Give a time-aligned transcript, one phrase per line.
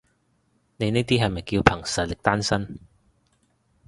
[0.77, 2.79] 你呢啲係咪叫憑實力單身？